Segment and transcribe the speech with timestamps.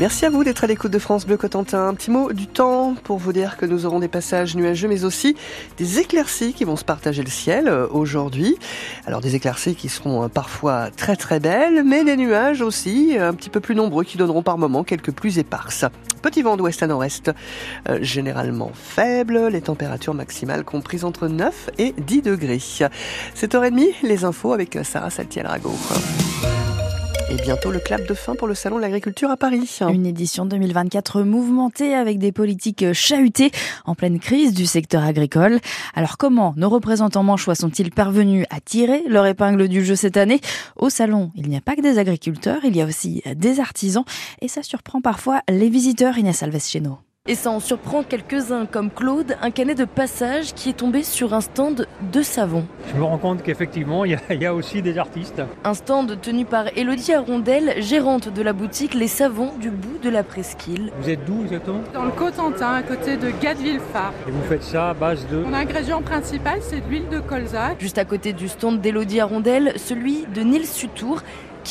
[0.00, 1.88] Merci à vous d'être à l'écoute de France Bleu Cotentin.
[1.88, 5.04] Un petit mot du temps pour vous dire que nous aurons des passages nuageux, mais
[5.04, 5.36] aussi
[5.76, 8.56] des éclaircies qui vont se partager le ciel euh, aujourd'hui.
[9.04, 13.28] Alors des éclaircies qui seront euh, parfois très très belles, mais des nuages aussi euh,
[13.28, 15.84] un petit peu plus nombreux qui donneront par moments quelques pluies éparses.
[16.22, 17.30] Petit vent d'ouest à nord-est,
[18.00, 22.58] généralement faible, les températures maximales comprises entre 9 et 10 degrés.
[23.36, 25.72] 7h30, les infos avec Sarah Saltiel-Rago.
[27.30, 29.78] Et bientôt le clap de fin pour le Salon de l'agriculture à Paris.
[29.88, 33.52] Une édition 2024 mouvementée avec des politiques chahutées
[33.84, 35.60] en pleine crise du secteur agricole.
[35.94, 40.40] Alors comment nos représentants manchois sont-ils parvenus à tirer leur épingle du jeu cette année?
[40.74, 44.04] Au Salon, il n'y a pas que des agriculteurs, il y a aussi des artisans
[44.40, 46.98] et ça surprend parfois les visiteurs Inès Alves Cheno.
[47.28, 51.34] Et ça en surprend quelques-uns, comme Claude, un canet de passage qui est tombé sur
[51.34, 52.64] un stand de savon.
[52.90, 55.42] Je me rends compte qu'effectivement, il y, a aussi des artistes.
[55.62, 60.08] Un stand tenu par Elodie Arondel, gérante de la boutique Les Savons du bout de
[60.08, 60.90] la presqu'île.
[60.98, 61.82] Vous êtes d'où exactement?
[61.92, 64.14] Dans le Cotentin, à côté de Gadville-Phare.
[64.26, 65.40] Et vous faites ça à base de?
[65.40, 67.74] Mon ingrédient principal, c'est de l'huile de colza.
[67.78, 71.20] Juste à côté du stand d'Elodie Arondel, celui de Nils Sutour,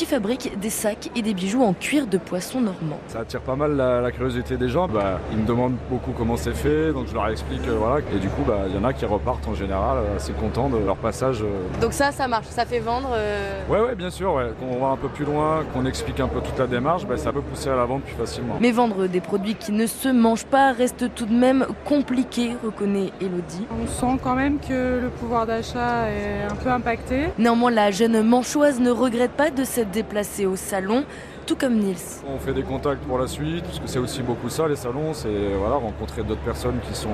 [0.00, 2.98] qui fabrique des sacs et des bijoux en cuir de poisson normand.
[3.08, 4.88] Ça attire pas mal la, curiosité des gens.
[4.88, 7.68] Bah, ils me demandent beaucoup comment c'est fait, donc je leur explique.
[7.68, 8.02] Euh, voilà.
[8.14, 10.70] Et du coup, bah, il y en a qui repartent en général euh, assez contents
[10.70, 11.42] de leur passage.
[11.42, 11.82] Euh.
[11.82, 13.10] Donc ça, ça marche, ça fait vendre
[13.68, 14.32] Ouais, ouais, bien sûr.
[14.32, 14.52] Ouais.
[14.58, 17.18] Quand on va un peu plus loin, qu'on explique un peu toute la démarche, bah,
[17.18, 18.56] ça peut pousser à la vente plus facilement.
[18.58, 23.12] Mais vendre des produits qui ne se mangent pas reste tout de même compliqué, reconnaît
[23.20, 23.66] Elodie.
[23.70, 27.26] On sent quand même que le pouvoir d'achat est un peu impacté.
[27.36, 31.04] Néanmoins, la jeune manchoise ne regrette pas de cette déplacé au salon,
[31.46, 31.96] tout comme Nils.
[32.28, 35.12] On fait des contacts pour la suite, parce que c'est aussi beaucoup ça, les salons,
[35.14, 37.08] c'est voilà, rencontrer d'autres personnes qui sont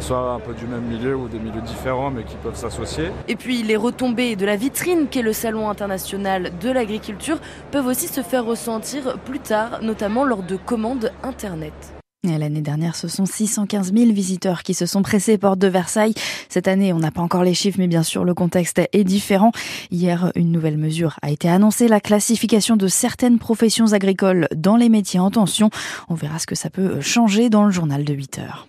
[0.00, 3.10] soit un peu du même milieu ou des milieux différents, mais qui peuvent s'associer.
[3.28, 7.38] Et puis les retombées de la vitrine qu'est le Salon international de l'agriculture
[7.70, 11.99] peuvent aussi se faire ressentir plus tard, notamment lors de commandes Internet.
[12.22, 16.12] L'année dernière, ce sont 615 000 visiteurs qui se sont pressés porte de Versailles.
[16.50, 19.52] Cette année, on n'a pas encore les chiffres, mais bien sûr, le contexte est différent.
[19.90, 24.90] Hier, une nouvelle mesure a été annoncée, la classification de certaines professions agricoles dans les
[24.90, 25.70] métiers en tension.
[26.10, 28.68] On verra ce que ça peut changer dans le journal de 8 heures.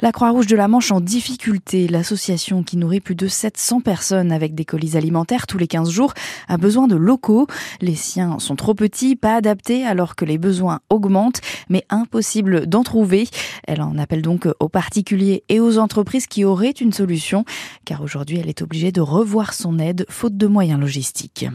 [0.00, 4.54] La Croix-Rouge de la Manche en difficulté, l'association qui nourrit plus de 700 personnes avec
[4.54, 6.14] des colis alimentaires tous les 15 jours,
[6.48, 7.48] a besoin de locaux.
[7.80, 12.66] Les siens sont trop petits, pas adaptés alors que les besoins augmentent, mais impossible
[13.64, 17.44] elle en appelle donc aux particuliers et aux entreprises qui auraient une solution,
[17.84, 21.46] car aujourd'hui elle est obligée de revoir son aide faute de moyens logistiques.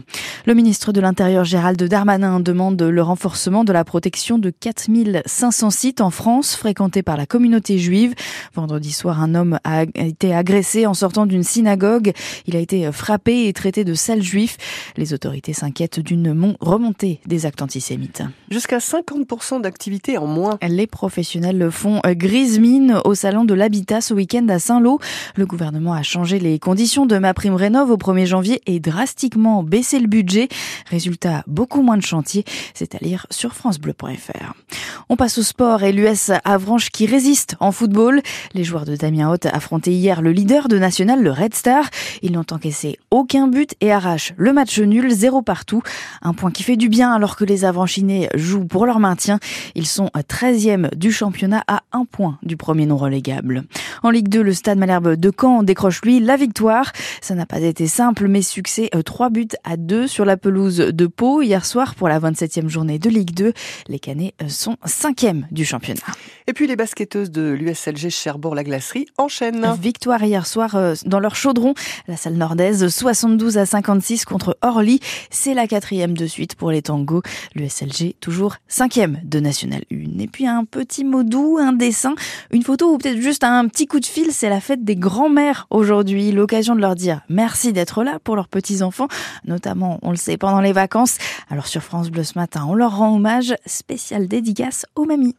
[0.46, 6.00] Le ministre de l'Intérieur Gérald Darmanin demande le renforcement de la protection de 4500 sites
[6.00, 8.14] en France fréquentés par la communauté juive.
[8.54, 12.12] Vendredi soir, un homme a été agressé en sortant d'une synagogue.
[12.46, 14.56] Il a été frappé et traité de sale juif.
[14.96, 18.22] Les autorités s'inquiètent d'une remontée des actes antisémites.
[18.50, 20.58] Jusqu'à 50% d'activité en moins.
[20.66, 24.98] Les professionnels le font euh, grise mine au salon de l'habitat ce week-end à Saint-Lô.
[25.36, 29.62] Le gouvernement a changé les conditions de ma prime rénov au 1er janvier et drastiquement
[29.62, 30.48] baissé le budget.
[30.86, 32.44] Résultat, beaucoup moins de chantiers.
[32.74, 34.54] C'est à lire sur francebleu.fr.
[35.08, 38.22] On passe au sport et l'US Avranches qui résiste en football.
[38.54, 41.84] Les joueurs de Damien Haute affrontaient hier le leader de National, le Red Star.
[42.22, 45.82] Ils n'ont encaissé aucun but et arrachent le match nul, zéro partout.
[46.22, 49.38] Un point qui fait du bien alors que les Avranchinés jouent pour leur maintien.
[49.74, 53.64] Ils sont 13e du championnat à un point du premier non relégable.
[54.04, 56.92] En Ligue 2, le Stade Malherbe de Caen décroche lui la victoire.
[57.20, 60.76] Ça n'a pas été simple, mais succès 3 euh, buts à 2 sur la pelouse
[60.76, 63.52] de Pau hier soir pour la 27e journée de Ligue 2.
[63.88, 66.00] Les Canets euh, sont 5e du championnat.
[66.46, 69.66] Et puis les basketteuses de l'USLG Cherbourg-la Glacerie enchaînent.
[69.80, 71.74] Victoire hier soir euh, dans leur chaudron,
[72.06, 75.00] la salle nordaise 72 à 56 contre Orly.
[75.30, 77.22] C'est la quatrième de suite pour les tangos.
[77.56, 80.20] L'USLG toujours cinquième de National 1.
[80.20, 82.14] Et puis un petit mot doux, un dessin,
[82.52, 84.30] une photo ou peut-être juste un petit coup de fil.
[84.30, 86.30] C'est la fête des grands-mères aujourd'hui.
[86.30, 89.08] L'occasion de leur dire merci d'être là pour leurs petits-enfants,
[89.44, 91.18] notamment, on le sait, pendant les vacances.
[91.50, 93.54] Alors sur France Bleu ce matin, on leur rend hommage.
[93.66, 95.34] Spécial dédicace aux mamies.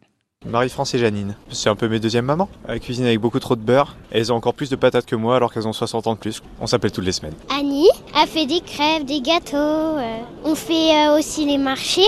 [0.45, 1.36] Marie-France et Janine.
[1.51, 2.48] C'est un peu mes deuxièmes mamans.
[2.65, 5.18] Elles cuisinent avec beaucoup trop de beurre et elles ont encore plus de patates que
[5.18, 6.42] moi alors qu'elles ont 60 ans de plus.
[6.62, 7.33] On s'appelle toutes les semaines.
[7.50, 9.57] Annie a fait des crêpes, des gâteaux.
[9.57, 12.07] Euh, on fait euh, aussi les marchés.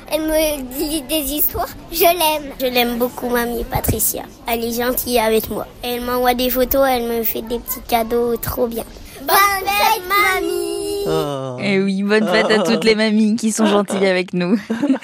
[0.11, 1.69] elle me dit des histoires.
[1.91, 2.51] Je l'aime.
[2.59, 4.23] Je l'aime beaucoup, mamie Patricia.
[4.47, 5.67] Elle est gentille avec moi.
[5.83, 8.83] Elle m'envoie des photos, elle me fait des petits cadeaux trop bien.
[9.21, 14.33] Bonne fête, mamie Et oui, bonne fête à toutes les mamies qui sont gentilles avec
[14.33, 14.59] nous.